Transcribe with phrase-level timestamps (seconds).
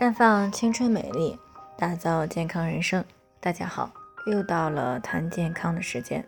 [0.00, 1.38] 绽放青春美丽，
[1.76, 3.04] 打造健康人生。
[3.38, 3.92] 大家好，
[4.24, 6.24] 又到了谈健康的时间。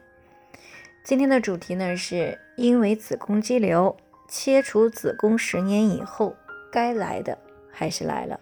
[1.03, 3.97] 今天的主题呢，是因为子宫肌瘤
[4.29, 6.37] 切除子宫十年以后，
[6.71, 7.39] 该来的
[7.71, 8.39] 还是来了。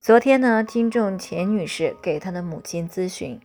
[0.00, 3.40] 昨天呢，听众钱女士给她的母亲咨询，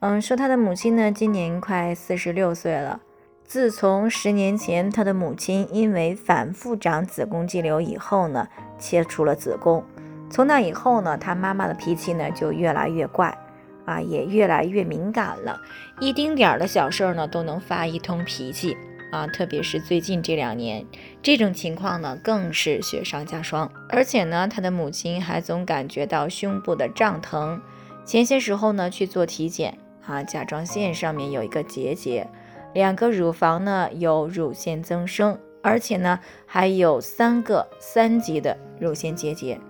[0.00, 3.02] 嗯，说她的母亲呢，今年快四十六岁了。
[3.44, 8.48] 自从十年前她的母亲因为反复长子宫肌瘤以后呢，
[8.78, 9.84] 切除了子宫。
[10.32, 13.36] 从那以后呢，他妈妈的脾气呢就越来越怪，
[13.84, 15.60] 啊，也越来越敏感了，
[16.00, 18.74] 一丁点儿的小事儿呢都能发一通脾气，
[19.10, 20.86] 啊，特别是最近这两年，
[21.22, 23.70] 这种情况呢更是雪上加霜。
[23.90, 27.60] 而且呢，他的母亲还总感觉到胸部的胀疼，
[28.06, 29.76] 前些时候呢去做体检，
[30.06, 32.26] 啊，甲状腺上面有一个结节，
[32.72, 39.60] 两个乳房呢有乳腺增生，而且呢还有三个三级的乳腺结节。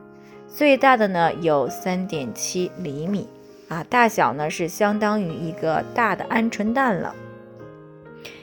[0.55, 3.27] 最大的呢有三点七厘米
[3.69, 7.15] 啊，大小呢是相当于一个大的鹌鹑蛋了。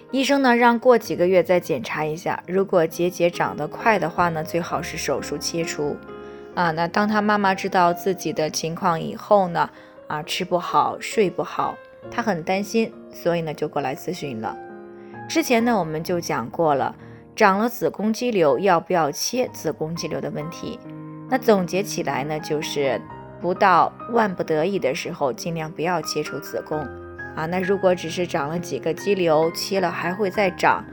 [0.09, 5.95] 医生呢让过几个月再检查一下，如果结节长得快的话呢，最好是手术切除
[6.55, 6.71] 啊。
[6.71, 9.69] 那当他妈妈知道自己的情况以后呢，
[10.07, 11.77] 啊吃不好睡不好，
[12.09, 14.57] 他很担心，所以呢就过来咨询了。
[15.29, 16.95] 之前呢我们就讲过了，
[17.35, 20.79] 长了子宫肌瘤要不要切子宫肌瘤的问题。
[21.29, 22.99] 那总结起来呢，就是
[23.39, 26.79] 不到万不得已的时候，尽量不要切除子宫
[27.35, 27.45] 啊。
[27.45, 30.83] 那如果只是长了几个肌瘤，切了还会再长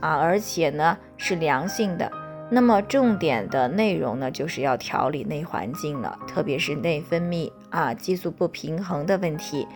[0.00, 2.10] 啊，而且呢是良性的，
[2.50, 9.68] 那么重点的内容呢，就是要调理内环境了，特别是内分泌啊激素不平衡的问题，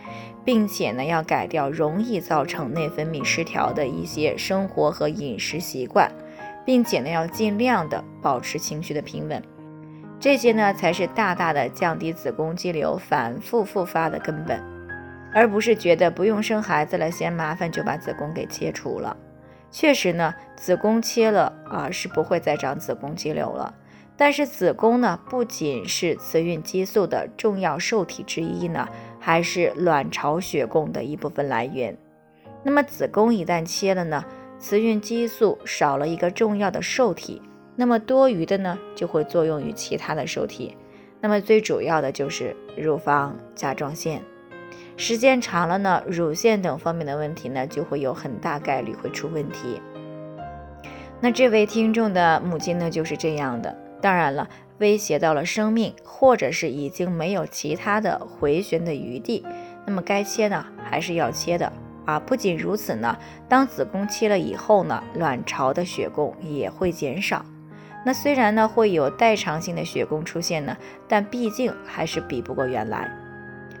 [0.43, 6.11] 并且呢要改掉容易造成内分泌失调的一些生活和饮食习惯，
[6.65, 9.41] 并且呢要尽量的保持情绪的平稳。
[10.19, 14.59] 这些呢，才是大大的降低子宫肌瘤反复复发的根本，
[15.31, 19.15] 而不是觉得不用生孩子了，嫌麻烦就把子宫给切除了。
[19.69, 23.73] 确实呢，子宫切了啊，是不会再长子宫肌瘤了。
[24.15, 28.89] 但是子宫呢，不仅是雌孕激素的重要受体之一呢，
[29.19, 31.95] 还是卵巢血供的一部分来源。
[32.63, 34.25] 那么子宫一旦切了呢，
[34.57, 37.39] 雌孕激素少了一个重要的受体。
[37.79, 40.75] 那么多余的呢，就会作用于其他的受体。
[41.21, 44.21] 那么最主要的就是乳房、甲状腺。
[44.97, 49.79] 时间长了呢，乳腺等方面的问题呢，就会有很大概率会出问题。
[51.21, 53.77] 那这位听众的母亲呢，就是这样的。
[54.01, 54.49] 当然了，
[54.79, 59.45] 威胁到了生命，或者是已经没有其他的回旋的余地，
[59.85, 61.71] 那么该切呢，还是要切的
[62.05, 62.19] 啊。
[62.19, 63.17] 不仅如此呢，
[63.47, 67.45] 当子宫切了以后呢，卵巢的血供也会减少。
[68.07, 70.77] 那虽然呢会有代偿性的血供出现呢，
[71.09, 73.11] 但毕竟还是比不过原来。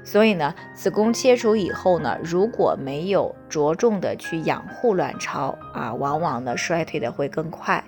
[0.03, 7.81] 所以呢，子宫切除以后呢，如果没有着重的去养护卵巢啊，往往呢衰退的会更快。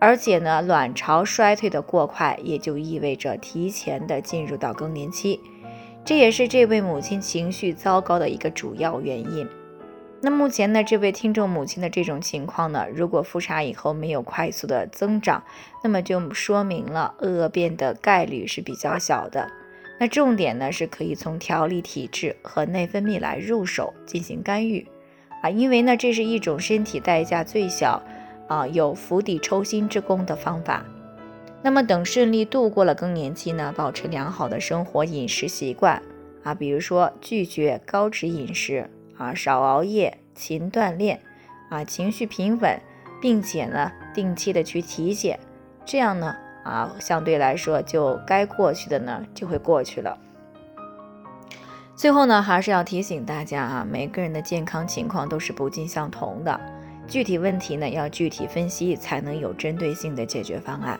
[0.00, 5.38] 而且呢，卵巢衰退的过快，也就意味着提前的进入到更年期，
[6.04, 9.48] 这也是这位母亲情绪糟糕的一个主要原因。
[10.20, 15.44] 那目前呢，这位听众母亲的这种情况呢，如果复查以后没有快速的增长，
[15.84, 19.48] 那么就说明了恶变的概率是比较小的。
[20.00, 24.84] 那重点呢，是可以从调理体质和内分泌来入手进行干预
[25.42, 28.02] 啊，因为呢，这是一种身体代价最小
[28.48, 30.84] 啊，有釜底抽薪之功的方法。
[31.62, 36.02] 那么等顺利度过了更年期呢，保持良好的生活饮食习惯
[36.42, 38.90] 啊，比如说拒绝高脂饮食。
[39.18, 41.20] 啊，少熬夜，勤锻炼，
[41.68, 42.80] 啊，情绪平稳，
[43.20, 45.38] 并且呢，定期的去体检，
[45.84, 46.34] 这样呢，
[46.64, 50.16] 啊，相对来说就该过去的呢就会过去了。
[51.96, 56.60] 最后呢，还是要提醒大家啊，每个人的健康情况都是不尽相同的，
[57.08, 60.98] 具体问题呢要具体分析，才能有针对性的解决方案。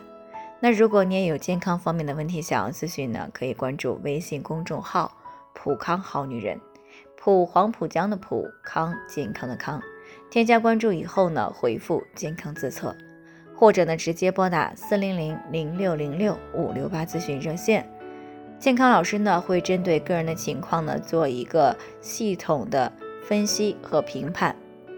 [0.58, 5.12] 那如果你也有健康方面的问题想要咨询呢，可以关注微信公众号
[5.54, 6.60] “普康好女人”。
[7.28, 9.82] 普黄浦江的普康健康的康，
[10.30, 12.96] 添加关注以后呢，回复健康自测，
[13.54, 17.86] 或者呢直接拨打四零零零六零六五六八咨询热线，
[18.58, 22.90] 健康老师呢会针对个人的情况呢做一个系统的
[23.22, 24.56] 分析和评判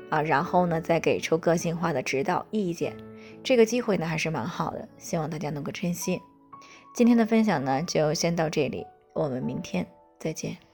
[0.09, 2.97] 啊，然后呢再给出个性化的指导意见。
[3.43, 6.23] 这个机会呢还是蛮好的，希望大家能够珍惜。
[6.95, 9.85] 今天的分享呢就先到这里，我们明天
[10.21, 10.70] 再见。